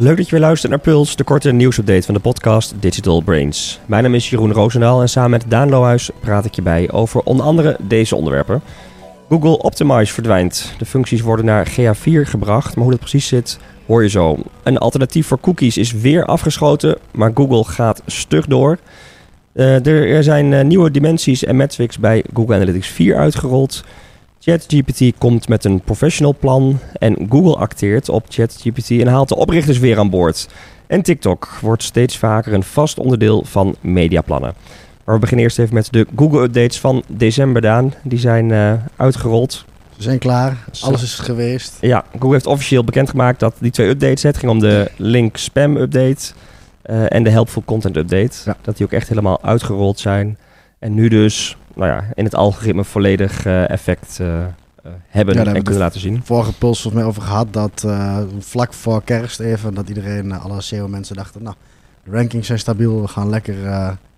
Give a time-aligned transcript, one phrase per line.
[0.00, 3.80] Leuk dat je weer luistert naar Puls, de korte nieuwsupdate van de podcast Digital Brains.
[3.86, 7.20] Mijn naam is Jeroen Roosendaal en samen met Daan Lohuis praat ik je bij over
[7.20, 8.62] onder andere deze onderwerpen.
[9.28, 10.72] Google Optimize verdwijnt.
[10.78, 14.38] De functies worden naar GA4 gebracht, maar hoe dat precies zit hoor je zo.
[14.62, 18.78] Een alternatief voor cookies is weer afgeschoten, maar Google gaat stug door.
[19.54, 23.84] Uh, er zijn uh, nieuwe dimensies en metrics bij Google Analytics 4 uitgerold.
[24.48, 29.78] ChatGPT komt met een professional plan en Google acteert op ChatGPT en haalt de oprichters
[29.78, 30.48] weer aan boord.
[30.86, 34.54] En TikTok wordt steeds vaker een vast onderdeel van mediaplannen.
[35.04, 37.94] Maar we beginnen eerst even met de Google-updates van december, Daan.
[38.02, 39.64] Die zijn uh, uitgerold.
[39.96, 40.64] We zijn klaar.
[40.80, 41.76] Alles is geweest.
[41.80, 44.22] Ja, Google heeft officieel bekendgemaakt dat die twee updates...
[44.22, 46.32] Het ging om de link spam update
[46.84, 48.36] uh, en de helpful content update.
[48.44, 48.56] Ja.
[48.62, 50.38] Dat die ook echt helemaal uitgerold zijn.
[50.78, 54.44] En nu dus nou ja, in het algoritme volledig uh, effect uh,
[55.08, 56.20] hebben ja, en kunnen laten zien.
[56.24, 57.86] Vorige puls volgens mij over gehad dat
[58.38, 59.74] vlak voor kerst even...
[59.74, 61.42] dat iedereen, alle SEO-mensen dachten...
[61.42, 61.54] nou,
[62.04, 63.54] de rankings zijn stabiel, we gaan lekker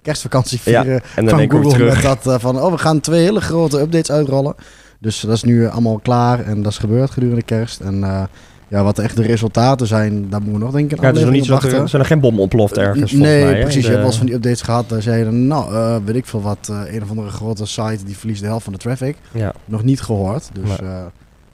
[0.02, 0.92] kerstvakantie vieren.
[0.92, 2.02] Ja, en dan van Google terug.
[2.02, 2.60] met dat van...
[2.60, 4.54] oh, we gaan twee hele grote updates uitrollen.
[4.98, 7.80] Dus dat is nu allemaal klaar en dat is gebeurd gedurende kerst.
[7.80, 8.28] En
[8.70, 10.98] ja, wat echt de resultaten zijn, daar moeten we nog denken.
[11.00, 13.12] Ja, er is nog niet er, zijn er geen bommen ontploft ergens.
[13.12, 13.74] Nee, mij, precies.
[13.74, 13.80] De...
[13.80, 14.88] Je hebt wel eens van die updates gehad.
[14.88, 18.16] Daar zeiden, nou, uh, weet ik veel wat, uh, een of andere grote site die
[18.16, 19.16] verliest de helft van de traffic.
[19.32, 19.52] Ja.
[19.64, 20.50] Nog niet gehoord.
[20.52, 20.90] Dus nee.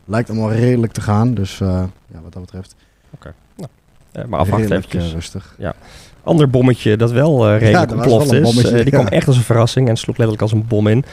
[0.05, 1.35] lijkt allemaal redelijk te gaan.
[1.35, 1.89] Dus ja,
[2.23, 2.75] wat dat betreft.
[3.11, 3.33] Oké.
[3.57, 3.69] Okay.
[4.13, 5.13] Nou, maar afwachten eventjes.
[5.13, 5.55] rustig.
[5.59, 5.75] Ja.
[6.23, 8.63] Ander bommetje dat wel redelijk ja, ontploft is.
[8.63, 11.05] Die kwam echt als een verrassing en sloeg letterlijk als een bom in.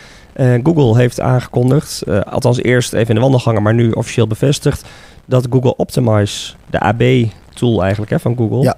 [0.63, 4.85] Google heeft aangekondigd, althans eerst even in de wandelgangen, maar nu officieel bevestigd,
[5.25, 8.77] dat Google Optimize, de AB-tool eigenlijk hè, van Google, ja.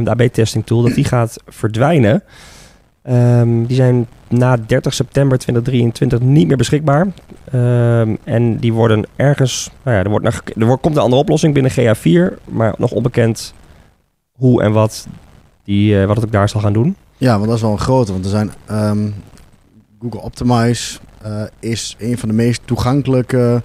[0.00, 2.22] de AB-testing tool, dat die gaat verdwijnen.
[3.10, 7.06] Um, die zijn na 30 september 2023 niet meer beschikbaar.
[7.54, 11.22] Um, en die worden ergens, nou ja, er, wordt nog, er wordt, komt een andere
[11.22, 13.54] oplossing binnen GA4, maar nog onbekend
[14.32, 15.06] hoe en wat
[15.64, 16.96] die, uh, wat het ook daar zal gaan doen.
[17.16, 18.12] Ja, want dat is wel een grote.
[18.12, 19.14] Want er zijn um,
[20.00, 23.62] Google Optimize uh, is een van de meest toegankelijke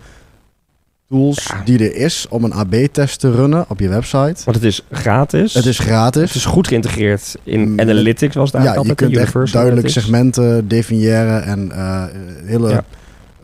[1.10, 4.42] tools die er is om een AB-test te runnen op je website.
[4.44, 5.54] Want het is gratis.
[5.54, 6.22] Het is gratis.
[6.22, 10.68] Het is goed geïntegreerd in Met, Analytics was eigenlijk ja, je kunt echt duidelijk segmenten
[10.68, 12.04] definiëren en uh,
[12.46, 12.70] hele...
[12.70, 12.84] Ja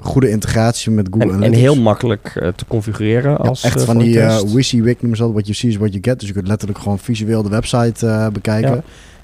[0.04, 1.58] goede integratie met Google en, Analytics.
[1.58, 3.38] En heel makkelijk uh, te configureren.
[3.38, 4.20] als, echt uh, van die
[4.54, 5.32] WYSIWYG noemen ze dat.
[5.32, 6.20] What you see is what you get.
[6.20, 8.84] Dus je kunt letterlijk gewoon visueel de website bekijken.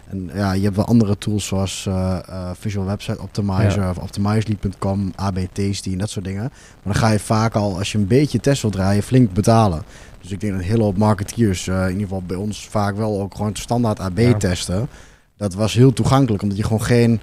[0.09, 1.90] En ja, je hebt wel andere tools zoals
[2.53, 3.90] Visual Website Optimizer ja.
[3.90, 6.42] of Optimizely.com, AB Tasty en dat soort dingen.
[6.42, 9.84] Maar dan ga je vaak al, als je een beetje test wil draaien, flink betalen.
[10.22, 13.22] Dus ik denk dat een hele hoop marketeers, in ieder geval bij ons vaak wel
[13.22, 14.90] ook gewoon standaard AB testen.
[15.38, 17.19] Dat was heel toegankelijk, omdat je gewoon geen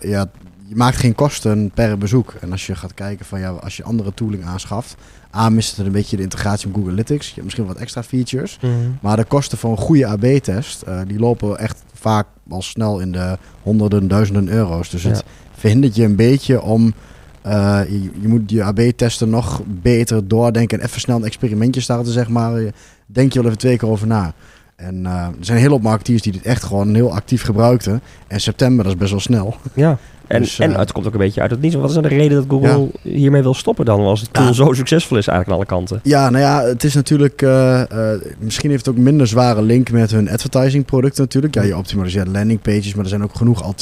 [0.00, 0.26] ja,
[0.68, 2.34] je maakt geen kosten per bezoek.
[2.40, 4.96] En als je gaat kijken van ja, als je andere tooling aanschaft,
[5.34, 7.26] A mist het een beetje de integratie met Google Analytics.
[7.26, 8.58] Je hebt misschien wat extra features.
[8.60, 8.72] Mhm.
[9.00, 13.12] Maar de kosten voor een goede AB-test, uh, die lopen echt vaak al snel in
[13.12, 14.90] de honderden, duizenden euro's.
[14.90, 15.24] Dus het
[15.54, 16.94] verhindert je een beetje om.
[17.46, 22.12] Uh, je, je, moet je AB-testen nog beter doordenken en even snel een experimentje starten,
[22.12, 22.60] zeg maar.
[23.06, 24.34] Denk je wel even twee keer over na.
[24.76, 28.00] En uh, er zijn heel veel marketeers die dit echt gewoon heel actief gebruikten.
[28.26, 29.56] En september, dat is best wel snel.
[29.74, 29.98] Ja.
[30.26, 31.74] En, dus, en uh, het komt ook een beetje uit het niet.
[31.74, 33.10] Wat is dan nou de reden dat Google ja.
[33.10, 34.00] hiermee wil stoppen dan?
[34.00, 34.52] Als het tool ja.
[34.52, 36.00] zo succesvol is eigenlijk aan alle kanten.
[36.02, 37.42] Ja, nou ja, het is natuurlijk...
[37.42, 37.82] Uh,
[38.38, 41.54] misschien heeft het ook minder zware link met hun advertising producten natuurlijk.
[41.54, 43.74] Ja, je optimaliseert landing pages, maar er zijn ook genoeg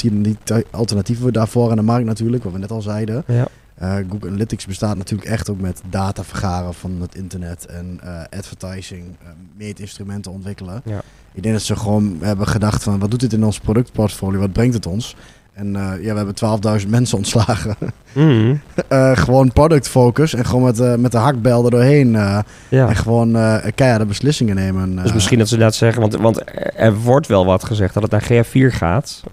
[0.71, 2.43] alternatieven daarvoor aan de markt natuurlijk.
[2.43, 3.23] Wat we net al zeiden.
[3.27, 3.47] Ja.
[3.81, 8.19] Uh, Google Analytics bestaat natuurlijk echt ook met data vergaren van het internet en uh,
[8.37, 10.81] advertising, uh, meetinstrumenten ontwikkelen.
[10.85, 11.01] Ja.
[11.33, 14.51] Ik denk dat ze gewoon hebben gedacht van wat doet dit in ons productportfolio, wat
[14.51, 15.15] brengt het ons?
[15.53, 15.71] En
[16.01, 17.75] ja, we hebben 12.000 mensen ontslagen.
[18.13, 18.61] Mm.
[19.25, 22.11] gewoon product focus en gewoon met, met de hakbel er doorheen.
[22.11, 22.43] ja.
[22.69, 23.31] En gewoon
[23.75, 24.95] keiharde beslissingen nemen.
[24.95, 26.41] dus misschien dat ze dat zeggen, want, want
[26.75, 29.23] er wordt wel wat gezegd dat het naar GA4 gaat.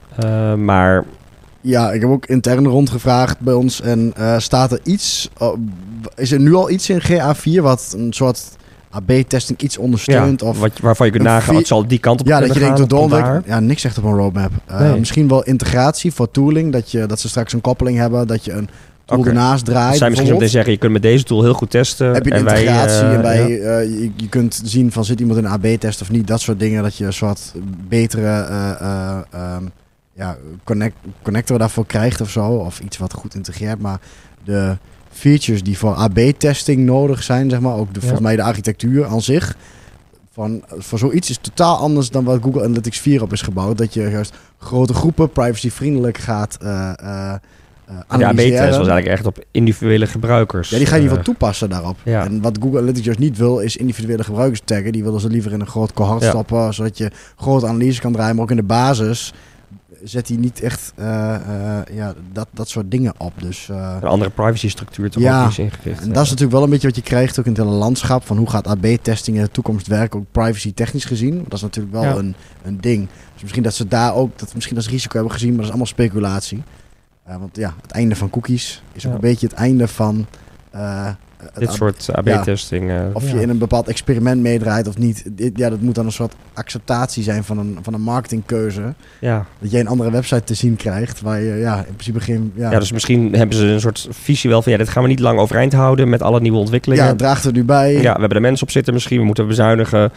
[0.57, 1.05] maar
[1.63, 3.81] ja, ik heb ook intern rondgevraagd bij ons.
[3.81, 5.31] En uh, staat er iets.
[5.43, 5.49] Uh,
[6.17, 8.43] is er nu al iets in GA4 wat een soort
[8.91, 10.41] AB-testing iets ondersteunt?
[10.41, 12.61] Ja, of wat, waarvan je kunt nagaan, het zal die kant op Ja, dat je
[12.61, 14.51] denkt, door Ja, niks zegt op een roadmap.
[14.71, 14.99] Uh, nee.
[14.99, 16.73] Misschien wel integratie voor tooling.
[16.73, 18.27] Dat, je, dat ze straks een koppeling hebben.
[18.27, 18.69] Dat je een
[19.05, 19.31] tool okay.
[19.31, 19.97] ernaast draait.
[19.97, 22.15] Zij misschien meteen zeggen, je kunt met deze tool heel goed testen.
[22.15, 23.79] Heb je een integratie wij, en wij, ja.
[23.79, 26.27] je, je, kunt zien van zit iemand in een AB-test of niet.
[26.27, 26.83] Dat soort dingen.
[26.83, 27.53] Dat je een soort
[27.89, 28.47] betere...
[29.35, 29.73] Um,
[30.15, 32.47] ja, connect, connector daarvoor krijgt of zo.
[32.47, 33.81] Of iets wat goed integreert.
[33.81, 34.01] Maar
[34.45, 34.77] de
[35.11, 37.75] features die voor AB-testing nodig zijn, zeg maar.
[37.75, 38.01] Ook de, ja.
[38.01, 39.57] volgens mij de architectuur aan zich.
[40.33, 43.79] Van, voor zoiets is totaal anders dan wat Google Analytics 4 op is gebouwd.
[43.79, 47.35] Dat je juist grote groepen privacyvriendelijk gaat uh, uh,
[47.91, 50.71] uh, Ja, B-test was eigenlijk echt op individuele gebruikers.
[50.71, 51.97] Ja, die ga je in ieder eh, geval toepassen daarop.
[52.03, 52.25] ja.
[52.25, 54.93] En wat Google Analytics juist niet wil, is individuele gebruikers taggen.
[54.93, 56.29] Die willen ze liever in een groot cohort Ja.
[56.29, 58.35] stoppen, zodat je grote analyse kan draaien.
[58.35, 59.33] Maar ook in de basis
[60.05, 63.33] zet hij niet echt eh, eh, ja, dat, dat soort dingen op.
[63.41, 66.01] Dus, eh, Een andere privacy-structuur toch Ja, ook is ingericht.
[66.03, 68.27] en dat is natuurlijk wel een beetje wat je krijgt ook in het hele landschap.
[68.27, 71.43] Van hoe gaat AB-testing in de toekomst werken, ook privacy technisch gezien.
[71.45, 72.15] Dat is natuurlijk wel Ja.
[72.15, 73.09] een, een ding.
[73.33, 75.71] Dus misschien dat ze daar ook, dat misschien dat risico hebben gezien, maar dat is
[75.71, 76.63] allemaal speculatie.
[77.25, 79.15] Eh, want ja, het einde van cookies is ook Ja.
[79.17, 80.27] een beetje het einde van...
[81.43, 82.91] eh, Dit AB soort AB-testing.
[82.91, 83.35] eh, of ja.
[83.35, 85.23] je in een bepaald experiment meedraait of niet.
[85.33, 88.95] Dit, ja, dat moet dan een soort acceptatie zijn van een, van een marketingkeuze.
[89.19, 89.47] Ja.
[89.59, 92.53] Dat jij een andere website te zien krijgt waar je ja, in principe geen...
[92.55, 95.09] Ja, Ja, dus misschien hebben ze een soort visie wel van ja, dit gaan we
[95.09, 97.05] niet lang overeind houden met alle nieuwe ontwikkelingen.
[97.05, 97.93] ja, draagt er nu bij.
[97.93, 100.13] Ja, Ja, we hebben er mensen op zitten misschien, we moeten bezuinigen.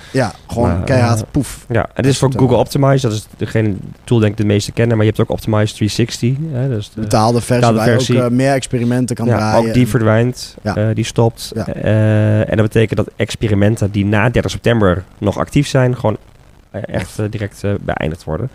[0.48, 1.66] gewoon Maar, keihard eh, poef.
[1.70, 3.74] Ja, en dit is voor Google Optimize, dat is degene
[4.04, 6.34] tool denk ik de meeste kennen, maar je hebt ook Optimize 360.
[6.52, 8.18] Hè, dus de, Betaalde versie betaalde waar je versie.
[8.18, 9.68] ook eh, meer experimenten kan ja, draaien.
[9.68, 10.76] ook die verdwijnt, Ja.
[10.76, 11.06] eh, die
[11.56, 11.68] Ja.
[11.68, 16.18] Eh, en dat betekent dat experimenten die na 30 september nog actief zijn, gewoon
[16.72, 18.50] eh, echt eh, direct beëindigd worden.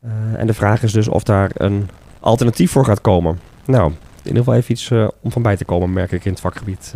[0.00, 1.88] Eh, en de vraag is dus of daar een
[2.20, 3.38] alternatief voor gaat komen.
[3.64, 4.90] Nou, in ieder geval even iets
[5.20, 6.94] om van bij te komen, merk ik in het vakgebied.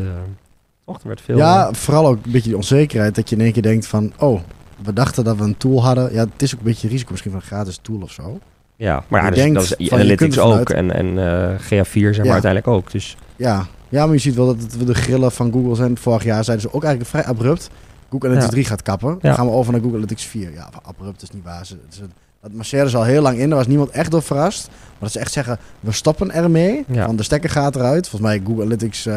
[1.02, 1.36] werd veel...
[1.36, 4.12] Ja, vooral ook een beetje die onzekerheid dat je in één keer denkt van...
[4.18, 4.40] Oh,
[4.82, 6.12] we dachten dat we een tool hadden.
[6.12, 8.38] Ja, het is ook een beetje risico misschien van een gratis tool of zo.
[8.76, 12.26] ja maar ja, dus, denkt dat is Analytics ook en, en eh, GA4 zeg maar
[12.26, 12.32] Ja.
[12.32, 12.90] uiteindelijk ook.
[12.90, 13.66] Dus Ja.
[13.90, 15.98] Ja, maar je ziet wel dat het, de grillen van Google zijn.
[15.98, 17.70] Vorig jaar zeiden ze ook eigenlijk vrij abrupt.
[18.10, 18.50] Google Analytics Ja.
[18.62, 19.18] 3 gaat kappen.
[19.20, 20.52] Dan gaan we over naar Google Analytics 4.
[20.52, 21.66] Ja, abrupt is niet waar.
[21.66, 22.02] Ze, ze,
[22.42, 23.48] dat marcheerde ze al heel lang in.
[23.48, 24.68] Daar was niemand echt door verrast.
[24.68, 26.84] Maar dat ze echt zeggen, we stoppen ermee.
[26.88, 27.06] Ja.
[27.06, 28.08] Want de stekker gaat eruit.
[28.08, 29.16] Volgens mij Google Analytics eh,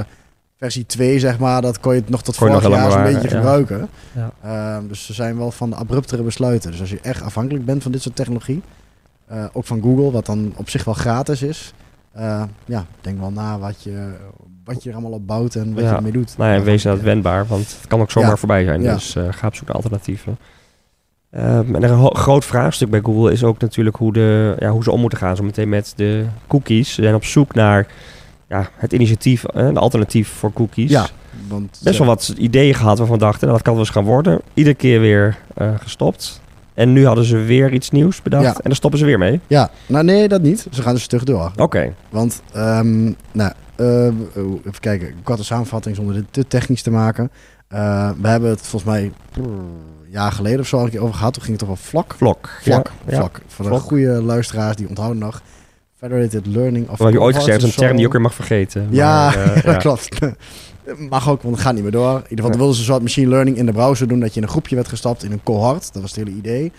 [0.57, 1.61] versie 2, zeg maar.
[1.61, 3.89] Dat kon je nog tot Kon vorig nog jaar lang beetje gebruiken.
[4.11, 4.31] Ja.
[4.43, 6.71] Ehm, dus ze zijn wel van de abruptere besluiten.
[6.71, 8.61] Dus als je echt afhankelijk bent van dit soort technologie.
[9.27, 11.73] eh, ook van Google, wat dan op zich wel gratis is.
[12.13, 14.13] Eh, ja, denk wel na wat je,
[14.63, 15.89] wat je er allemaal op bouwt en wat Ja.
[15.89, 16.37] je ermee doet.
[16.37, 18.35] nou ja, wees inderdaad wendbaar, want het kan ook zomaar Ja.
[18.35, 18.81] voorbij zijn.
[18.81, 20.37] Dus eh, ga op zoek naar alternatieven.
[21.31, 24.91] Ehm, en een groot vraagstuk bij Google is ook natuurlijk hoe, de, ja, hoe ze
[24.91, 26.93] om moeten gaan zo meteen met de cookies.
[26.93, 27.87] Ze zijn op zoek naar
[28.49, 30.89] ja, het initiatief, eh, een alternatief voor cookies.
[30.91, 31.07] Ja,
[31.47, 34.03] want Best wel wat ideeën gehad waarvan we dachten, nou, dat kan wel eens gaan
[34.03, 34.41] worden.
[34.53, 36.41] Iedere keer weer eh, gestopt.
[36.73, 38.43] En nu hadden ze weer iets nieuws bedacht.
[38.43, 38.49] Ja.
[38.53, 39.39] En daar stoppen ze weer mee.
[39.47, 40.67] Ja, nou nee, dat niet.
[40.71, 41.51] Ze gaan dus stug door.
[41.55, 41.93] Oké.
[42.09, 47.31] Want, ehm, nou, eh, even kijken, korte samenvatting zonder dit te technisch te maken.
[47.67, 49.69] Eh, we hebben het volgens mij een
[50.09, 51.33] jaar geleden of zo al een keer over gehad.
[51.33, 52.13] Toen ging het toch wel vlak.
[52.17, 52.49] Vlok.
[52.61, 53.15] Vlak, Ja.
[53.17, 53.41] vlak.
[53.47, 53.83] Voor de Vlak.
[53.83, 55.41] goede luisteraars die onthouden nog.
[55.97, 58.21] Federated Learning of Wat heb je ooit gezegd, dat een term die je ook weer
[58.21, 58.87] mag vergeten.
[58.89, 59.75] Ja, Maar, eh, dat ja.
[59.77, 60.07] klopt.
[61.09, 62.15] Mag ook, want het gaat niet meer door.
[62.15, 62.57] In ieder geval Ja.
[62.57, 64.19] wilden ze een soort machine learning in de browser doen.
[64.19, 65.93] Dat je in een groepje werd gestapt in een cohort.
[65.93, 66.71] Dat was het hele idee.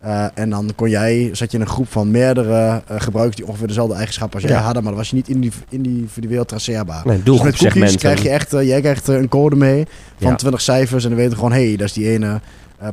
[0.00, 3.46] Eh, en dan kon jij, zat je in een groep van meerdere eh, gebruikers die
[3.46, 4.62] ongeveer dezelfde eigenschappen als jij Ja.
[4.64, 4.82] hadden.
[4.82, 7.06] Maar dan was je niet indiv- individueel traceerbaar.
[7.06, 9.86] Nee, Dus met cookies krijg je echt, eh, jij krijgt een code mee
[10.18, 10.34] van Ja.
[10.36, 11.02] 20 cijfers.
[11.02, 12.40] En dan weten we gewoon, hé, hey, dat is die ene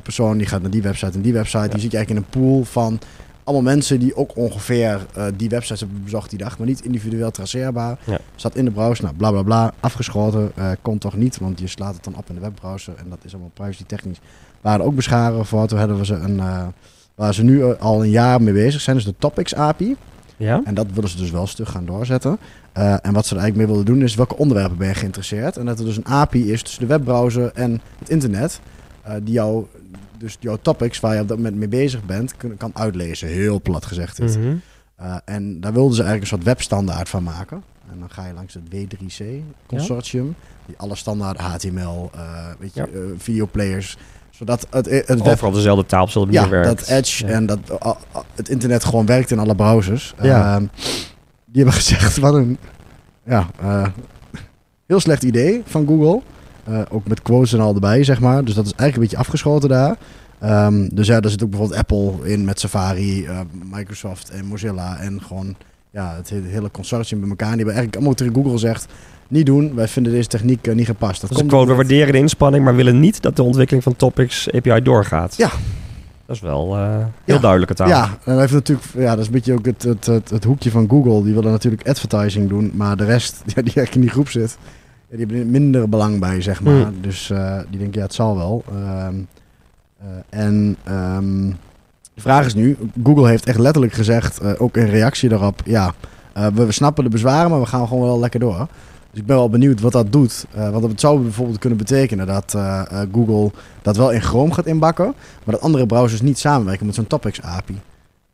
[0.03, 1.67] persoon die gaat naar die website en die website.
[1.69, 2.99] Die zit je eigenlijk in een pool van
[3.45, 6.57] allemaal mensen die ook ongeveer eh, die websites hebben bezocht die dag.
[6.57, 7.97] Maar niet individueel traceerbaar.
[8.03, 8.19] Ja.
[8.35, 10.51] Zat in de browser, nou bla bla bla, afgeschoten.
[10.55, 12.93] eh, kon toch niet, want je slaat het dan op in de webbrowser.
[12.97, 14.19] En dat is allemaal privacy technisch.
[14.61, 15.67] Waren ook bescharen voor.
[15.67, 16.67] Toen hadden we ze een, eh,
[17.15, 18.95] waar ze nu al een jaar mee bezig zijn.
[18.95, 19.95] Dus de Topics API.
[20.37, 20.61] Ja?
[20.63, 22.37] En dat willen ze dus wel stug gaan doorzetten.
[22.73, 25.57] En wat ze er eigenlijk mee willen doen is welke onderwerpen ben je geïnteresseerd.
[25.57, 28.59] En dat er dus een API is tussen de webbrowser en het internet.
[29.23, 29.65] die jou,
[30.25, 33.27] dus jouw topics waar je op dat moment mee bezig bent, kan uitlezen.
[33.27, 34.17] Heel plat gezegd.
[34.17, 34.37] dit.
[34.37, 34.55] Mhm.
[34.95, 37.63] Eh, en daar wilden ze eigenlijk een soort webstandaard van maken.
[37.91, 39.23] En dan ga je langs het W3C
[39.65, 40.35] consortium.
[40.65, 42.87] Die alle standaard HTML, eh weet je, Ja.
[42.87, 43.97] eh, videoplayers.
[44.29, 46.67] Zodat het, het web Overal dezelfde taal op dezelfde ja, werkt.
[46.67, 47.31] dat Edge Ja.
[47.33, 47.91] en dat uh, uh,
[48.35, 50.13] het internet gewoon werkt in alle browsers.
[50.21, 50.55] Ja.
[50.55, 50.65] Ehm,
[51.45, 52.57] die hebben gezegd, wat een
[53.25, 53.49] ja,
[54.85, 56.21] heel slecht idee van Google.
[56.65, 58.43] Eh, ook met quotes en al erbij, zeg maar.
[58.43, 59.95] Dus dat is eigenlijk een beetje afgeschoten daar.
[60.39, 63.39] Ehm, dus ja, daar zit ook bijvoorbeeld Apple in met Safari, eh,
[63.71, 64.97] Microsoft en Mozilla.
[64.97, 65.55] En gewoon
[65.91, 67.47] ja, het hele, consortium bij elkaar.
[67.47, 68.87] Die hebben eigenlijk allemaal tegen Google gezegd,
[69.27, 69.75] niet doen.
[69.75, 71.21] Wij vinden deze techniek eh, niet gepast.
[71.21, 74.51] Dat een quote, we waarderen de inspanning, maar willen niet dat de ontwikkeling van Topics
[74.51, 75.35] API doorgaat.
[75.37, 75.49] Ja.
[76.25, 77.37] Dat is wel heel Ja.
[77.37, 77.87] duidelijke taal.
[77.87, 80.43] Ja, en hij heeft natuurlijk, ja, dat is een beetje ook het, het, het, het
[80.43, 81.23] hoekje van Google.
[81.23, 84.57] Die willen natuurlijk advertising doen, maar de rest ja, die eigenlijk in die groep zit,
[85.09, 86.81] die hebben er minder belang bij, zeg maar.
[86.81, 87.01] Hmm.
[87.01, 88.63] Dus eh, die denken, ja, het zal wel.
[88.69, 89.15] Ehm,
[89.97, 91.49] eh, en ehm,
[92.13, 95.93] de vraag is nu, Google heeft echt letterlijk gezegd, eh, ook in reactie daarop, ja,
[96.33, 98.67] we, we snappen de bezwaren, maar we gaan gewoon wel lekker door.
[99.11, 100.45] Dus ik ben wel benieuwd wat dat doet.
[100.53, 102.57] Want dat zou bijvoorbeeld kunnen betekenen dat
[103.11, 107.07] Google dat wel in Chrome gaat inbakken, maar dat andere browsers niet samenwerken met zo'n
[107.07, 107.79] Topics API.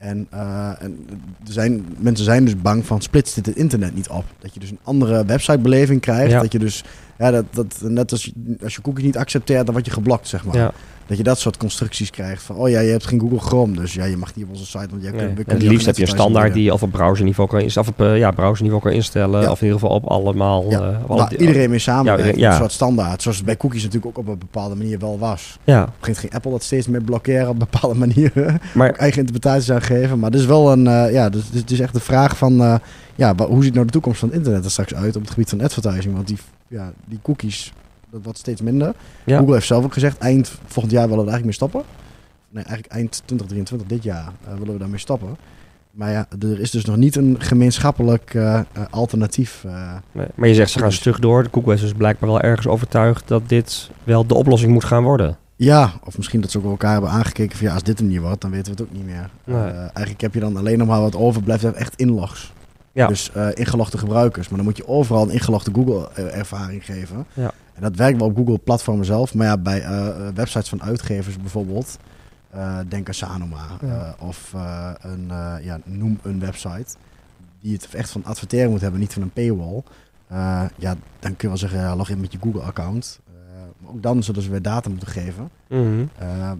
[0.01, 1.05] En, uh, en
[1.47, 4.25] er zijn, mensen zijn dus bang van splitst dit het internet niet op.
[4.39, 6.33] Dat je dus een andere websitebeleving krijgt.
[6.41, 6.83] Dat je dus,
[7.17, 8.31] ja, dat, dat, net als,
[8.63, 10.55] als je cookies niet accepteert, dan word je geblokt, zeg maar.
[10.55, 10.71] Ja.
[11.05, 13.93] Dat je dat soort constructies krijgt van, oh ja, je hebt geen Google Chrome, dus
[13.93, 14.87] ja, je mag niet op onze site.
[14.89, 15.33] Want je nee.
[15.33, 17.93] kunt, het liefst heb je een standaard die je of op browserniveau kan instellen, of
[17.99, 20.69] op uh, ja, browserniveau kan instellen, of in ieder geval op allemaal.
[20.69, 20.99] Ja.
[21.09, 24.25] Uh, nou, iedereen mee samen, ja, een soort standaard, zoals het bij cookies natuurlijk ook
[24.25, 25.59] op een bepaalde manier wel was.
[25.63, 25.89] Ja.
[25.99, 30.19] Begint geen Apple dat steeds meer blokkeren op bepaalde manieren, maar eigen interpretaties aan geven.
[30.19, 32.79] Maar het is wel een, uh, ja, dus, het is echt de vraag van,
[33.15, 35.49] ja, hoe ziet nou de toekomst van het internet er straks uit op het gebied
[35.49, 36.13] van advertising?
[36.13, 37.73] Want die, ja, die cookies
[38.11, 38.93] dat wordt steeds minder.
[39.25, 41.83] Google heeft zelf ook gezegd, eind volgend jaar willen we eigenlijk mee stoppen.
[42.49, 45.37] Nee, eigenlijk eind 2023, dit jaar, uh, willen we daarmee stoppen.
[45.91, 49.63] Maar ja, er is dus nog niet een gemeenschappelijk uh, alternatief.
[49.65, 51.47] Uh, nee, maar je zegt ze gaan stug door.
[51.51, 55.37] Google is dus blijkbaar wel ergens overtuigd dat dit wel de oplossing moet gaan worden.
[55.55, 58.19] Ja, of misschien dat ze ook elkaar hebben aangekeken van ja, als dit er niet
[58.19, 59.29] wordt, dan weten we het ook niet meer.
[59.43, 59.71] Nee.
[59.71, 62.53] eigenlijk heb je dan alleen nog maar wat overblijft, echt inlogs.
[62.91, 63.07] Ja.
[63.07, 64.47] Dus ingelogde gebruikers.
[64.47, 67.25] Maar dan moet je overal een ingelogde Google-ervaring geven.
[67.33, 67.51] Ja.
[67.73, 69.33] En dat werkt wel op Google platformen zelf.
[69.33, 71.97] Maar ja, bij uh, websites van uitgevers bijvoorbeeld.
[72.55, 73.67] Uh, denk aan Sanoma.
[73.81, 74.15] Ja.
[74.19, 74.53] of
[75.01, 76.95] een, ja, noem een website.
[77.61, 79.83] Die het echt van adverteren moet hebben, niet van een paywall.
[80.77, 83.19] ja, dan kun je wel zeggen, ja, log in met je Google account
[83.85, 85.49] ook dan zullen ze weer data moeten geven.
[85.67, 86.09] Mm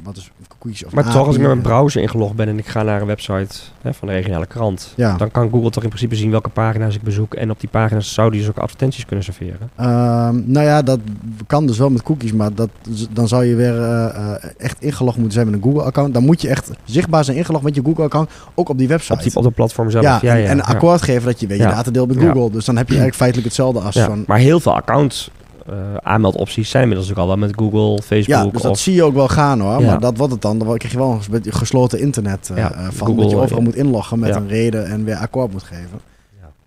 [0.03, 2.67] wat is cookies of maar toch, als ik met mijn browser ingelogd ben en ik
[2.67, 5.17] ga naar een website hè, van de regionale krant, ja.
[5.17, 7.33] dan kan Google toch in principe zien welke pagina's ik bezoek.
[7.33, 9.69] En op die pagina's zou die dus ook advertenties kunnen serveren.
[9.75, 10.99] Ehm, nou ja, dat
[11.47, 12.69] kan dus wel met cookies, maar dat,
[13.11, 16.13] dan zou je weer uh, echt ingelogd moeten zijn met een Google-account.
[16.13, 19.13] Dan moet je echt zichtbaar zijn ingelogd met je Google-account, ook op die website.
[19.13, 20.03] Op, die, op de platform zelf.
[20.03, 22.51] Ja, ja, en, akkoord geven dat je weet je data deelt met Google.
[22.51, 24.23] Dus dan heb je eigenlijk feitelijk hetzelfde als van...
[24.27, 25.31] Maar heel veel accounts
[25.99, 28.45] aanmeldopties zijn inmiddels ook al wel met Google, Facebook.
[28.45, 29.81] Ja, dus dat zie je ook wel gaan hoor.
[29.81, 30.59] Maar dat wordt het dan.
[30.59, 33.07] Dan krijg je wel een gesloten internet uh, ja, van.
[33.07, 35.99] Google, dat je overal moet inloggen met een reden en weer akkoord moet geven.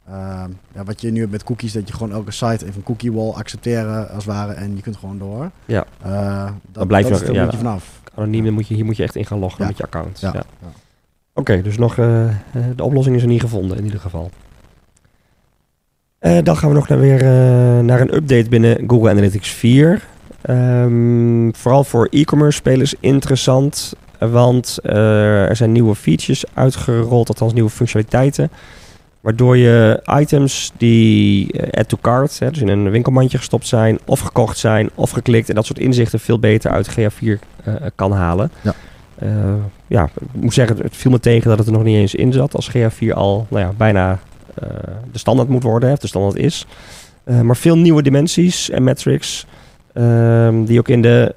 [0.08, 0.44] Uh,
[0.74, 3.12] ja, wat je nu hebt met cookies, dat je gewoon elke site even een cookie
[3.12, 5.50] wall accepteren als het ware en je kunt gewoon door.
[5.64, 5.84] Ja.
[6.06, 8.00] Uh, dat, blijft dat nog, ja, je vanaf.
[8.14, 10.20] Anoniem, moet je, hier moet je echt in gaan loggen met je account.
[10.20, 10.44] Ja.
[11.34, 12.28] Oké, dus nog uh,
[12.76, 14.30] de oplossing is er niet gevonden in ieder geval.
[16.24, 17.28] Uh, dan gaan we nog naar, weer, uh,
[17.80, 19.90] naar een update binnen Google Analytics 4.
[19.90, 19.96] Um,
[20.42, 23.94] ehm, vooral voor e-commerce spelers interessant.
[24.18, 28.50] Want uh, er zijn nieuwe features uitgerold, althans nieuwe functionaliteiten.
[29.20, 34.20] Waardoor je items die add to cart, hè, dus in een winkelmandje gestopt zijn, of
[34.20, 35.48] gekocht zijn, of geklikt.
[35.48, 37.38] En dat soort inzichten veel beter uit GA4
[37.94, 38.50] kan halen.
[38.60, 38.74] Ja.
[39.86, 42.32] ja, ik moet zeggen, het viel me tegen dat het er nog niet eens in
[42.32, 42.54] zat.
[42.54, 44.33] Als GA4 al nou ja, bijna eh,
[45.12, 46.66] de standaard moet worden, of de standaard is.
[47.24, 49.46] Eh, maar veel nieuwe dimensies en metrics.
[49.92, 51.34] Ehm, die ook in de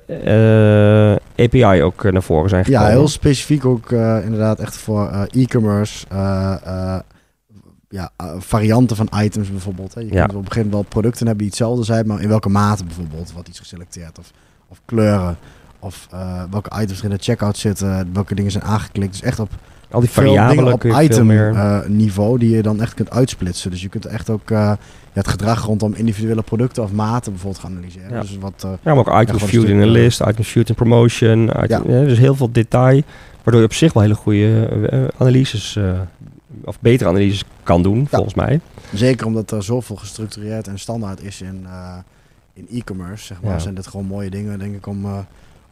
[1.35, 2.87] uh, API ook naar voren zijn gekomen.
[2.87, 3.91] Ja, heel specifiek ook
[4.23, 6.05] inderdaad echt voor e-commerce.
[7.89, 9.93] ja, varianten van items bijvoorbeeld.
[9.93, 10.01] Hè.
[10.01, 12.49] Je kunt op een gegeven moment wel producten hebben die hetzelfde zijn, maar in welke
[12.49, 14.31] mate bijvoorbeeld wat iets geselecteerd of,
[14.67, 15.37] of kleuren.
[15.79, 16.07] Of
[16.51, 19.11] welke items er in de checkout zitten, welke dingen zijn aangeklikt.
[19.11, 19.49] Dus echt op
[19.91, 23.71] al die variabelen op item uh, niveau die je dan echt kunt uitsplitsen.
[23.71, 24.73] Dus je kunt echt ook uh,
[25.13, 28.09] het gedrag rondom individuele producten of maten bijvoorbeeld gaan analyseren.
[28.09, 30.75] Ja, dus wat, uh, ja maar ook item viewed in een list, item viewed in
[30.75, 31.49] promotion.
[31.63, 32.03] Item, ja.
[32.03, 33.01] dus heel veel detail,
[33.43, 35.79] waardoor je op zich wel hele goede analyses
[36.63, 38.59] of betere analyses kan doen, volgens mij.
[38.93, 41.65] Zeker omdat er zoveel gestructureerd en standaard is in,
[42.53, 43.25] in e-commerce.
[43.25, 45.05] Zeg maar, zijn dit gewoon mooie dingen, denk ik, om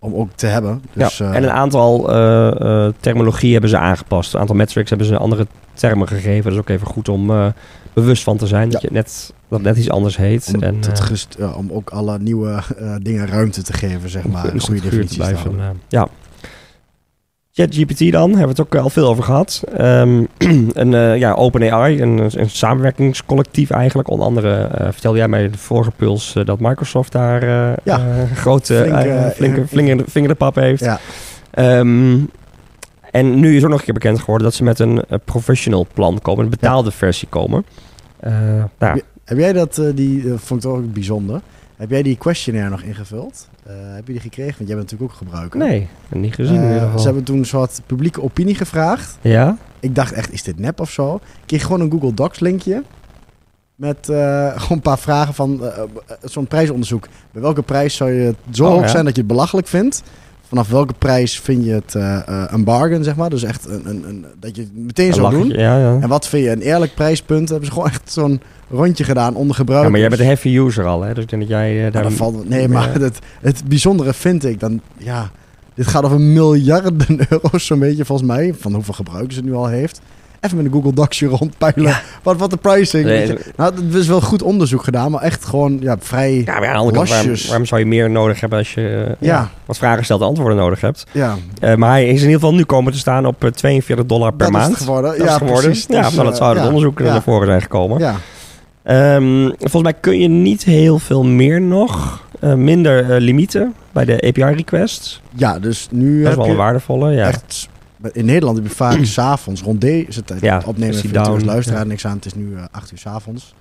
[0.06, 0.82] om ook te hebben.
[0.94, 4.34] Dus, ja, en een aantal uh, terminologie hebben ze aangepast.
[4.34, 6.44] Een aantal metrics hebben ze andere termen gegeven.
[6.44, 7.54] Dat is ook even goed om
[7.94, 8.70] bewust van te zijn.
[8.70, 10.52] Dat, je net, dat net iets anders heet.
[10.56, 12.64] Om, en, gest, ja, om ook alle nieuwe
[13.02, 14.54] dingen ruimte te geven, zeg maar.
[14.54, 15.80] Een goede definitie te blijven.
[15.88, 16.08] ja.
[17.58, 19.64] ChatGPT dan, hebben we het ook al veel over gehad.
[19.80, 20.28] Um,
[20.74, 24.10] een uh, ja, OpenAI, een, een samenwerkingscollectief eigenlijk.
[24.10, 27.44] Onder andere uh, vertelde jij mij de vorige puls uh, dat Microsoft daar
[27.84, 28.26] ja.
[28.34, 30.84] grote, flinke, flinke, flinke vinger de pap heeft.
[30.84, 31.00] Ja.
[31.80, 32.30] Um,
[33.12, 36.22] en nu is ook nog een keer bekend geworden dat ze met een professional plan
[36.22, 36.96] komen, een betaalde ja.
[36.96, 37.66] versie komen.
[38.22, 41.42] Nou, heb, heb, jij dat, die vond ik toch ook bijzonder?
[41.76, 43.50] Heb jij die questionnaire nog ingevuld?
[43.68, 44.56] Uh, heb je die gekregen?
[44.58, 45.60] Want jij bent natuurlijk ook gebruiker.
[45.60, 47.00] Nee, niet gezien uh, in ieder geval.
[47.00, 49.18] Ze hebben toen een soort publieke opinie gevraagd.
[49.22, 49.58] Ja?
[49.80, 51.16] Ik dacht echt, is dit nep of zo?
[51.16, 52.84] Ik kreeg gewoon een Google Docs linkje.
[53.76, 55.62] Met uh, gewoon een paar vragen van
[56.24, 57.08] zo'n prijsonderzoek.
[57.32, 60.04] Bij welke prijs zou je zo oh, hoog zijn dat je het belachelijk vindt?
[60.48, 61.94] Vanaf welke prijs vind je het
[62.52, 63.30] een bargain, zeg maar?
[63.30, 65.50] Dus echt een, een, een dat je het meteen zou doen.
[65.50, 65.98] Ja, ja.
[66.02, 67.50] En wat vind je een eerlijk prijspunt?
[67.50, 69.84] Hebben ze gewoon echt zo'n rondje gedaan onder gebruik.
[69.84, 71.14] Ja, maar jij bent een heavy user al, hè?
[71.14, 72.12] Dus ik denk dat jij uh, daar...
[72.12, 74.82] valt, nee, maar het, het bijzondere vind ik dan...
[74.98, 75.32] Ja,
[75.76, 78.54] Dit gaat over miljarden euro's zo'n beetje volgens mij.
[78.60, 80.02] Van hoeveel gebruikers het nu al heeft.
[80.46, 81.96] Even met een Google Docs rondpeilen.
[82.24, 83.06] Wat, wat de pricing.
[83.06, 83.52] Nee, weet je.
[83.56, 85.12] Nou, het is wel goed onderzoek gedaan.
[85.12, 86.42] Maar echt gewoon ja, vrij...
[86.46, 87.10] Ja, maar aan de kant,
[87.48, 89.50] waarom, zou je meer nodig hebben als je eh, Ja.
[89.66, 91.06] wat vragen stelt en antwoorden nodig hebt?
[91.12, 94.06] Ja, Eh, maar hij is in ieder geval nu komen te staan op eh, 42
[94.06, 94.72] dollar per dat maand.
[94.72, 95.12] is het geworden.
[95.12, 95.64] Dat is ja, geworden.
[95.64, 95.86] precies.
[95.90, 98.00] ja, Dus, dat eh, zou het onderzoek naar voren zijn gekomen.
[98.00, 98.16] Ja,
[98.84, 102.24] Ehm, volgens mij kun je niet heel veel meer nog.
[102.40, 105.22] Eh, minder eh, limieten bij de API-requests.
[105.36, 107.28] ja, dus nu Dat is wel je een waardevolle, ja.
[107.28, 107.68] echt...
[108.14, 111.82] In Nederland heb je vaak s'avonds rond deze tijd Ja, opnemen is de down, luisteraar
[111.82, 111.86] ja.
[111.86, 112.16] niks aan.
[112.16, 113.56] Het is nu eh, acht uur s'avonds.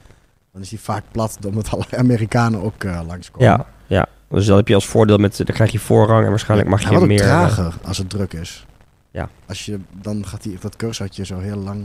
[0.53, 3.49] Dan is die vaak plat, omdat alle Amerikanen ook eh langskomen.
[3.49, 4.07] Ja, ja.
[4.29, 6.97] Dus dat heb je als voordeel met, dan krijg je voorrang en waarschijnlijk mag je
[6.97, 7.21] ook meer...
[7.21, 8.67] eh, trager als het druk is.
[9.11, 9.29] Ja.
[9.47, 11.83] Als je, dan gaat die, dat cursortje zo heel lang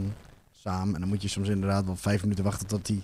[0.62, 0.94] samen.
[0.94, 3.02] En dan moet je soms inderdaad wel vijf minuten wachten tot die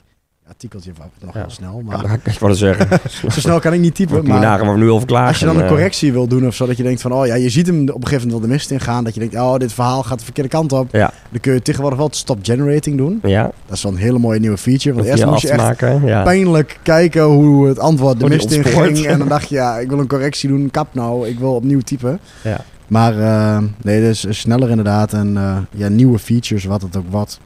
[0.49, 1.83] artikeltje nog heel snel.
[1.85, 3.01] Maar ga ik wel zeggen.
[3.33, 4.17] zo snel kan ik niet typen.
[4.17, 5.29] moet Maar nagaan waar we nu klagen.
[5.29, 7.27] als je dan een eh, correctie wil doen of zo, dat je denkt van, oh
[7.27, 9.05] ja, je ziet hem op een gegeven moment wel de mist ingaan.
[9.05, 10.93] Dat je denkt, oh, dit verhaal gaat de verkeerde kant op.
[10.93, 11.13] Ja.
[11.31, 13.21] Dan kun je tegenwoordig wel het stop generating doen.
[13.23, 14.95] Ja, Dat is wel een hele mooie nieuwe feature.
[14.95, 16.05] Want eerst moest je echt maken.
[16.05, 16.23] Ja.
[16.23, 19.07] pijnlijk kijken hoe het antwoord de die mist in ging.
[19.07, 20.71] En dan dacht je, ja, ik wil een correctie doen.
[20.71, 22.21] Kap nou, ik wil opnieuw typen.
[22.43, 22.61] Ja.
[22.87, 25.13] Maar eh, nee, dus is sneller inderdaad.
[25.13, 27.39] En eh, ja, nieuwe features, wat het ook wat.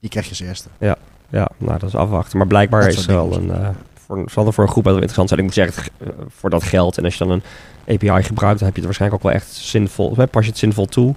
[0.00, 0.68] Die krijg je als eerste.
[0.78, 0.96] Ja,
[1.58, 2.38] nou, dat is afwachten.
[2.38, 3.50] Maar blijkbaar is er wel een...
[3.50, 3.68] eh,
[4.06, 5.40] voor, zal er voor een groep wel interessant zijn.
[5.40, 6.98] Ik moet zeggen, eh, voor dat geld.
[6.98, 7.42] En als je dan een
[7.94, 10.16] API gebruikt, dan heb je het waarschijnlijk ook wel echt zinvol...
[10.30, 11.14] Pas je het zinvol toe,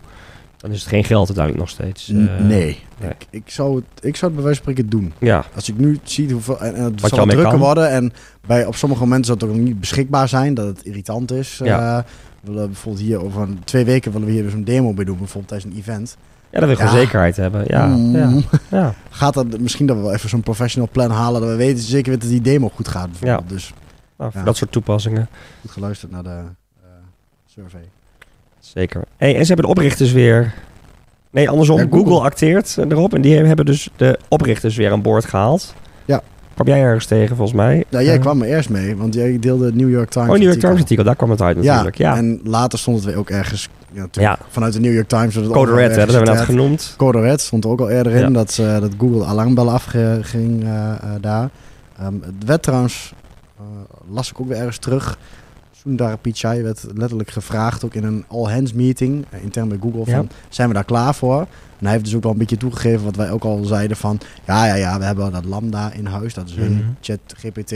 [0.58, 2.10] dan is het geen geld uiteindelijk nog steeds.
[2.10, 2.40] Eh, nee.
[2.48, 3.10] nee.
[3.10, 5.14] Ik, ik, zou het, ik zou het bij wijze van spreken doen.
[5.18, 6.60] Ja, Als ik nu zie hoeveel...
[6.60, 7.60] En, en het Wat zal drukker kan.
[7.60, 7.90] worden.
[7.90, 8.14] En
[8.48, 10.54] bij, op sommige momenten zal het ook nog niet beschikbaar zijn.
[10.54, 11.60] Dat het irritant is.
[11.64, 12.06] Ja.
[12.42, 15.18] We willen bijvoorbeeld hier over twee weken willen we hier dus een demo bij doen.
[15.18, 16.18] Bijvoorbeeld tijdens een event.
[16.52, 17.00] Ja dat wil gewoon Ja.
[17.00, 17.64] zekerheid hebben.
[17.68, 18.16] Ja, Mm.
[18.16, 18.30] ja,
[18.70, 18.94] ja.
[19.10, 21.42] Gaat dat misschien dat we wel even zo'n professional plan halen.
[21.42, 23.10] Dat we weten zeker weten dat die demo goed gaat.
[23.10, 23.50] Bijvoorbeeld.
[23.50, 23.74] Dus
[24.18, 24.46] Nou, voor Ja.
[24.46, 25.28] dat soort toepassingen.
[25.62, 26.30] goed geluisterd naar de
[26.84, 26.88] eh,
[27.46, 27.82] survey.
[28.60, 29.02] Zeker.
[29.18, 30.54] Hey, en ze hebben de oprichters weer...
[31.32, 31.78] Nee, andersom.
[31.78, 31.98] Ja, Google.
[32.00, 32.20] Google.
[32.26, 33.14] acteert erop.
[33.14, 35.74] En die hebben dus de oprichters weer aan boord gehaald.
[36.06, 36.22] Ja.
[36.54, 37.84] Kwam jij ergens tegen, volgens mij?
[37.90, 40.34] Nou, jij Eh, kwam er eerst mee, want jij deelde het New York Times Oh,
[40.34, 40.68] New York artikel.
[40.70, 41.04] Times artikel.
[41.06, 41.98] Daar kwam het uit natuurlijk.
[41.98, 45.36] Ja, en later stond het weer ook ergens ja, natuurlijk vanuit de New York Times.
[45.36, 46.94] Code Red, hè, dat hebben we net genoemd.
[46.98, 50.92] Code Red stond er ook al eerder in, dat, eh, dat Google alarmbellen afging eh,
[50.92, 51.50] eh, daar.
[51.98, 53.14] Ehm, het werd trouwens,
[54.10, 55.18] las ik ook weer ergens terug,
[55.72, 60.68] Sundar Pichai werd letterlijk gevraagd, ook in een all-hands meeting, intern bij Google, van zijn
[60.68, 61.40] we daar klaar voor?
[61.40, 64.20] En hij heeft dus ook wel een beetje toegegeven wat wij ook al zeiden van,
[64.46, 66.84] ja, ja, ja, we hebben dat Lambda in huis, dat is hun Mhm.
[67.02, 67.72] chat GPT.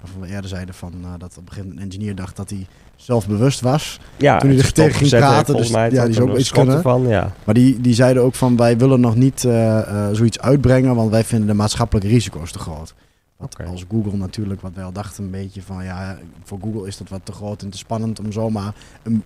[0.00, 2.66] Waarvan we eerder zeiden van, dat op een gegeven moment een engineer dacht dat hij
[2.96, 4.00] zelfbewust was.
[4.16, 5.90] Ja, Toen hij er tegen ging heeft, praten, dus mij.
[5.90, 6.76] ja, die zou ook iets kunnen.
[6.76, 7.32] ervan, ja.
[7.44, 11.10] Maar die, die zeiden ook van wij willen nog niet eh, eh, zoiets uitbrengen, want
[11.10, 12.94] wij vinden de maatschappelijke risico's te groot.
[13.36, 13.64] Want Oké.
[13.64, 17.08] als Google natuurlijk, wat wij al dachten een beetje van ja, voor Google is dat
[17.08, 19.22] wat te groot en te spannend om zomaar een,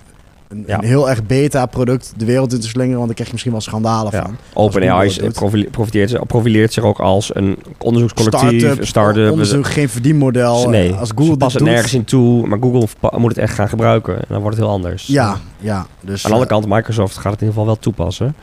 [0.50, 0.78] een, Ja.
[0.78, 3.52] een heel erg beta product de wereld in te slingeren, want dan krijg je misschien
[3.52, 4.22] wel schandalen Ja.
[4.22, 4.36] van.
[4.54, 5.30] OpenAI
[5.70, 9.30] profiteert, profileert zich ook als een onderzoekscollectief, Start-up, een start-up.
[9.30, 10.68] onderzoek, geen verdienmodel.
[10.68, 12.86] nee, als ze Google dit passen doet, nergens in toe, maar Google
[13.16, 14.14] moet het echt gaan gebruiken.
[14.16, 15.06] En dan wordt het heel anders.
[15.06, 15.86] Ja, ja.
[16.00, 18.34] Dus, Aan de andere eh, kant, Microsoft gaat het in ieder geval wel toepassen.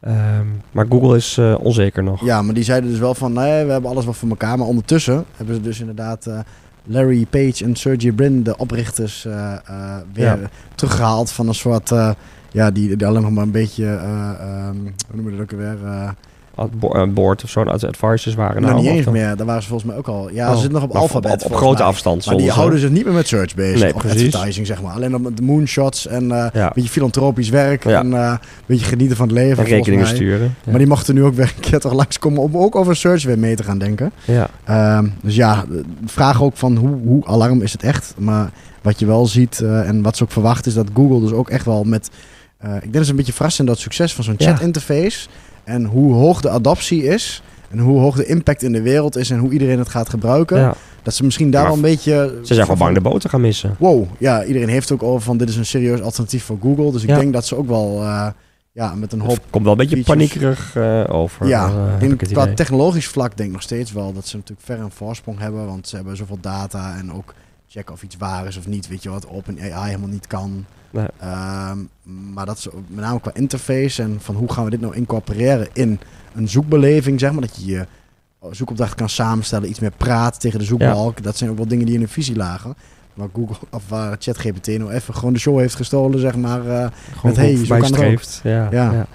[0.00, 0.16] Ehm,
[0.72, 2.24] maar Google is eh, onzeker nog.
[2.24, 4.58] Ja, maar die zeiden dus wel van, nee, we hebben alles wel voor elkaar.
[4.58, 6.38] Maar ondertussen hebben ze dus inderdaad eh,
[6.88, 10.38] Larry Page en Sergey Brin, de oprichters, eh, eh, weer Ja.
[10.74, 12.10] teruggehaald van een soort, eh,
[12.52, 15.60] ja, die, die alleen nog maar een beetje, eh, ehm, hoe noem je dat ook
[15.60, 16.10] eh,
[17.14, 18.62] board of zo, als advisors waren.
[18.62, 19.36] nou, nou, niet eens dan- meer.
[19.36, 20.30] Daar waren ze volgens mij ook al.
[20.32, 21.44] Ja, Oh, ze zitten nog op alfabet.
[21.44, 21.86] Op, op, grote mij.
[21.86, 22.26] afstand.
[22.26, 23.80] Maar die houden zich niet meer met search bezig.
[23.80, 24.24] Nee, of precies.
[24.34, 24.92] advertising, zeg maar.
[24.92, 27.84] Alleen met de moonshots en eh, Ja, een beetje filantropisch werk.
[27.84, 27.98] Ja.
[28.00, 29.64] En eh, een beetje genieten van het leven.
[29.64, 30.14] en rekeningen mij.
[30.14, 30.54] sturen.
[30.64, 30.70] Ja.
[30.70, 33.38] Maar die mochten nu ook weer een keer toch langskomen om ook over search weer
[33.38, 34.12] mee te gaan denken.
[34.24, 34.48] ja.
[34.64, 38.14] Ehm, dus ja, de vraag ook van hoe, hoe alarm is het echt?
[38.18, 38.50] Maar
[38.82, 41.50] wat je wel ziet eh, en wat ze ook verwachten is dat Google dus ook
[41.50, 42.10] echt wel met...
[42.58, 45.28] eh, ik denk dat ze een beetje verrassend dat succes van zo'n chat interface
[45.68, 49.30] en hoe hoog de adoptie is en hoe hoog de impact in de wereld is
[49.30, 50.58] en hoe iedereen het gaat gebruiken.
[50.58, 50.74] ja.
[51.02, 52.38] Dat ze misschien daar wel een beetje...
[52.44, 53.76] Ze zijn gewoon bang de boot te gaan missen.
[53.78, 56.92] Wow, ja, iedereen heeft ook over van dit is een serieus alternatief voor Google.
[56.92, 57.18] Dus ik Ja.
[57.18, 58.26] denk dat ze ook wel eh,
[58.72, 60.28] ja, met een hoop Het komt wel een beetje features.
[60.32, 61.46] paniekerig eh, over.
[61.46, 62.54] Ja, eh, in, ik het qua idee.
[62.54, 65.66] technologisch vlak denk ik nog steeds wel dat ze natuurlijk ver een voorsprong hebben.
[65.66, 67.34] Want ze hebben zoveel data en ook
[67.68, 68.88] checken of iets waar is of niet.
[68.88, 70.64] Weet je wat OpenAI helemaal niet kan.
[70.90, 71.06] Nee.
[71.18, 71.78] Ehm,
[72.32, 75.68] maar dat ook met name qua interface en van hoe gaan we dit nou incorporeren
[75.72, 76.00] in
[76.34, 77.40] een zoekbeleving, zeg maar.
[77.40, 77.86] Dat je je
[78.50, 81.22] zoekopdracht kan samenstellen, iets meer praat tegen de zoekbalk.
[81.22, 82.74] Dat zijn ook wel dingen die in de visie lagen.
[83.14, 86.60] Waar Google of waar ChatGPT nou even gewoon de show heeft gestolen, zeg maar.
[86.62, 88.20] Gewoon met, hey, zo kan het ook.
[88.42, 88.68] ja.
[88.70, 89.06] ja.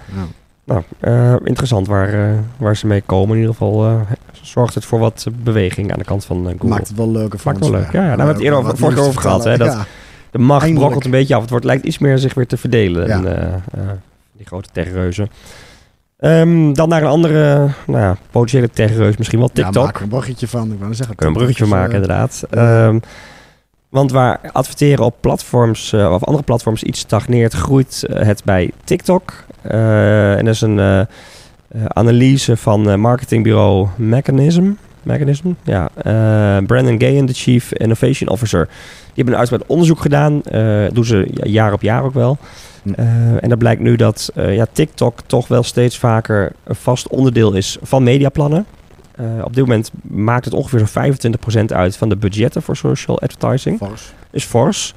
[0.64, 0.72] Ja.
[0.74, 3.34] Nou, eh, interessant waar, eh, waar ze mee komen.
[3.34, 4.00] In ieder geval eh,
[4.42, 6.68] zorgt het voor wat beweging aan de kant van Google.
[6.68, 7.92] Maakt het wel leuker voor Maakt ons wel leuk.
[7.92, 9.84] Ja, ja, daar hebben we het eerder over- vorige keer gehad, hè, dat- Ja.
[10.30, 10.78] de macht Eindelijk.
[10.78, 11.40] brokkelt een beetje af.
[11.40, 13.06] Het wordt, lijkt iets meer zich weer te verdelen.
[13.06, 13.14] Ja.
[13.24, 13.62] En,
[14.36, 15.28] die grote techreuzen.
[16.18, 19.84] Ehm, dan naar een andere nou ja, potentiële techreus, misschien wel Ja, TikTok.
[19.84, 20.72] maak er een bruggetje van.
[20.72, 21.16] Ik wou zeggen.
[21.16, 22.44] kunnen een bruggetje van maken, inderdaad.
[22.50, 22.98] Ehm,
[23.94, 28.70] want waar adverteren op platforms eh, of andere platforms iets stagneert, groeit eh, het bij
[28.84, 29.44] TikTok.
[29.62, 31.06] Eh, en dat is een
[31.88, 34.70] analyse van marketingbureau Mechanism.
[35.02, 35.90] Mechanism, ja.
[36.66, 38.66] Brandon Gayen, de Chief Innovation Officer.
[38.66, 40.42] Die hebben een uitgebreid onderzoek gedaan.
[40.42, 42.38] Eh doen ze ja, jaar op jaar ook wel.
[42.82, 42.92] Hm.
[43.40, 47.78] En dat blijkt nu dat ja, TikTok toch wel steeds vaker een vast onderdeel is
[47.82, 48.66] van mediaplannen.
[49.14, 53.20] Eh, op dit moment maakt het ongeveer zo'n 25% uit van de budgetten voor social
[53.20, 53.78] advertising.
[53.78, 54.12] Fors.
[54.30, 54.94] Is fors.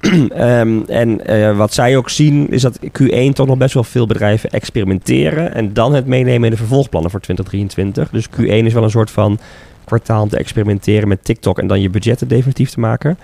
[0.28, 4.06] Ehm, en eh, wat zij ook zien is dat Q1 toch nog best wel veel
[4.06, 5.54] bedrijven experimenteren.
[5.54, 8.10] En dan het meenemen in de vervolgplannen voor 2023.
[8.10, 9.38] Dus Q1 is wel een soort van
[9.84, 13.18] kwartaal om te experimenteren met TikTok en dan je budgetten definitief te maken.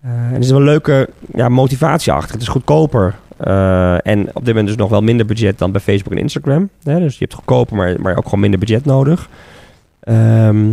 [0.00, 2.32] Eh, en er is wel een leuke ja, motivatie achter.
[2.32, 3.14] Het is goedkoper.
[4.02, 6.68] En op dit moment dus nog wel minder budget dan bij Facebook en Instagram.
[6.82, 6.98] Hè?
[6.98, 9.28] Dus je hebt goedkoper, maar, maar ook gewoon minder budget nodig.
[10.08, 10.66] Ehm,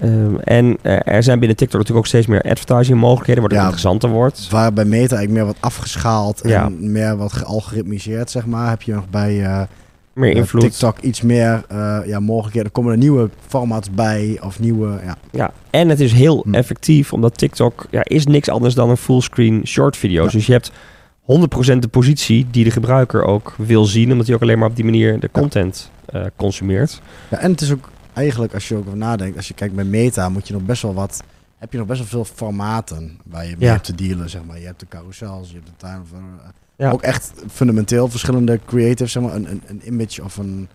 [0.00, 3.66] ehm, en eh, er zijn binnen TikTok natuurlijk ook steeds meer advertising mogelijkheden, waardoor het
[3.68, 4.48] interessanter wordt.
[4.50, 6.64] Waar bij Meta eigenlijk meer wat afgeschaald Ja.
[6.64, 8.68] en meer wat gealgoritmiseerd, zeg maar.
[8.68, 9.62] Heb je nog bij eh,
[10.12, 10.60] Meer eh, invloed.
[10.62, 12.68] TikTok iets meer eh, ja, mogelijkheden.
[12.68, 15.00] Er komen er nieuwe formats bij of nieuwe...
[15.04, 16.54] Ja, Ja, en het is heel Hm.
[16.54, 20.24] effectief, omdat TikTok ja, is niks anders dan een fullscreen short video.
[20.24, 20.30] Ja.
[20.30, 20.72] Dus je hebt
[21.20, 24.76] 100% de positie die de gebruiker ook wil zien, omdat hij ook alleen maar op
[24.76, 25.90] die manier de content
[26.36, 27.00] consumeert.
[27.30, 30.28] Ja, en het is ook eigenlijk, als je ook nadenkt, als je kijkt bij Meta,
[30.28, 31.22] moet je nog best wel wat.
[31.58, 34.58] Heb je nog best wel veel formaten waar je mee hebt te dealen, zeg maar.
[34.60, 36.18] Je hebt de carousels, je hebt de tuin of eh,
[36.76, 36.90] Ja.
[36.90, 39.34] ook echt fundamenteel verschillende creatives, zeg maar.
[39.34, 40.68] Een, een, een image of een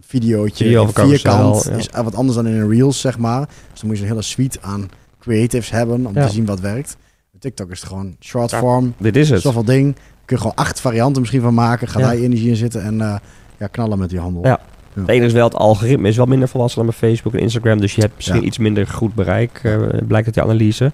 [0.00, 1.70] videootje, Video een vierkant ja.
[1.72, 3.46] is wat anders dan in een reels, zeg maar.
[3.70, 4.88] Dus dan moet je een hele suite aan
[5.20, 6.26] creatives hebben om Ja.
[6.26, 6.96] te zien wat werkt.
[7.30, 9.40] Bij TikTok is het gewoon short form, Dit is het.
[9.40, 9.94] zoveel ding.
[10.24, 11.88] Kun je gewoon acht varianten misschien van maken.
[11.88, 13.16] Ga daar je energie in zitten en eh,
[13.58, 14.44] ja, knallen met die handel.
[14.46, 14.60] Ja.
[14.94, 17.80] Het enige is wel, het algoritme is wel minder volwassen dan bij Facebook en Instagram.
[17.80, 19.76] Dus je hebt misschien iets minder goed bereik, eh,
[20.06, 20.92] blijkt uit die analyse.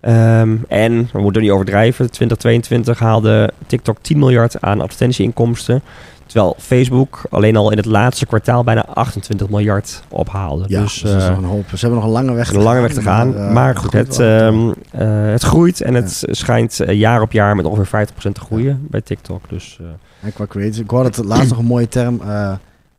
[0.00, 5.82] Ehm, en, we moeten er niet overdrijven, 2022 haalde TikTok 10 miljard aan advertentieinkomsten.
[6.26, 10.64] Terwijl Facebook alleen al in het laatste kwartaal bijna 28 miljard ophaalde.
[10.66, 11.64] Ja, dus dus eh, nog een hoop.
[11.68, 13.36] Ze hebben nog een lange weg een lange weg te gaan.
[13.36, 17.56] eh, maar goed, het, ehm, eh, het groeit en het schijnt eh, jaar op jaar
[17.56, 19.48] met ongeveer 50% te groeien bij TikTok.
[19.48, 19.86] Dus eh,
[20.26, 20.78] En qua creators.
[20.78, 22.20] Ik hoorde het laatst nog een mooie term.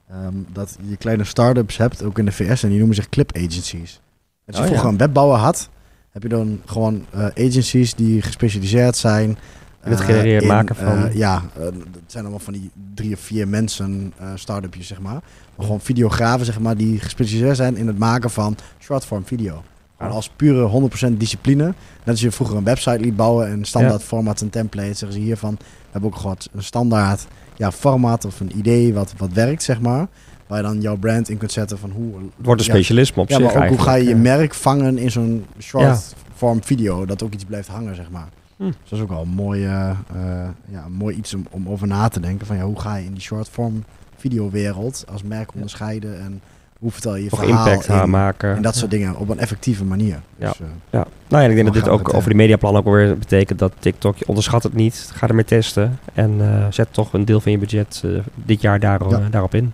[0.08, 2.64] Eh, ehm, dat je kleine start-ups hebt, ook in de VS.
[2.64, 4.02] En die noemen zich clip agencies.
[4.46, 4.92] Als je Oh, vroeger ja.
[4.92, 5.70] een webbouwer had,
[6.10, 9.38] heb je dan gewoon eh, agencies die gespecialiseerd zijn.
[9.84, 11.74] In het genereren, in, maken van- eh, ja, eh, het
[12.06, 15.22] zijn allemaal van die drie of vier mensen start-upjes, zeg maar.
[15.56, 19.64] Maar gewoon videografen, zeg maar, die gespecialiseerd zijn in het maken van short-form video.
[20.00, 20.08] Ja.
[20.08, 21.64] als pure 100% discipline.
[21.64, 21.74] Net
[22.06, 24.98] als je vroeger een website liet bouwen en standaard format en templates.
[25.00, 29.14] Zeggen ze hiervan, we hebben ook gewoon een standaard ja, format of een idee wat,
[29.18, 30.08] wat werkt, zeg maar.
[30.48, 32.16] Waar je dan jouw brand in kunt zetten van hoe...
[32.16, 34.38] het wordt een ja, specialisme op Ja, zich maar ook hoe ga je je eigenlijk,
[34.38, 37.06] merk vangen in zo'n short form video.
[37.06, 38.28] Dat ook iets blijft hangen, zeg maar.
[38.58, 38.64] Hm.
[38.64, 39.92] Dus dat is ook wel een mooi, eh,
[40.70, 42.48] ja, een mooi iets om, om over na te denken.
[42.48, 43.84] Van ja, hoe ga je in die short form
[44.18, 46.42] videowereld als merk onderscheiden en
[46.80, 48.56] hoe vertel je je verhaal impact in, maken.
[48.56, 50.20] en dat soort dingen op een effectieve manier.
[50.38, 50.48] Ja.
[50.48, 52.86] Dus, eh, Ja, nou ja, ik denk dat dit ook het, over de mediaplan ook
[52.86, 57.14] alweer betekent dat TikTok, je onderschat het niet, ga ermee testen en eh, zet toch
[57.14, 59.22] een deel van je budget eh, dit jaar daar, Ja.
[59.32, 59.74] daarop in.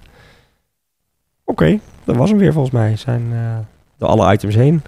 [1.46, 2.96] Oké, dat was hem weer volgens mij.
[2.96, 3.40] Zijn eh,
[3.98, 4.82] door alle items heen.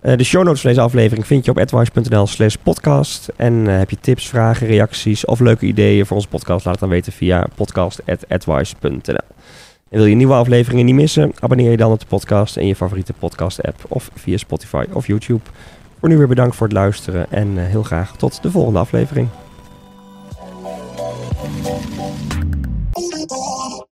[0.00, 3.28] Eh, de show notes van deze aflevering vind je op advice.nl slash podcast.
[3.36, 6.64] En eh, heb je tips, vragen, reacties of leuke ideeën voor onze podcast?
[6.64, 9.16] Laat het dan weten via podcast.advice.nl.
[9.90, 11.32] Wil je nieuwe afleveringen niet missen?
[11.40, 15.06] Abonneer je dan op de podcast in je favoriete podcast app of via Spotify of
[15.06, 15.40] YouTube.
[16.00, 19.28] Voor nu weer bedankt voor het luisteren en eh, heel graag tot de volgende aflevering.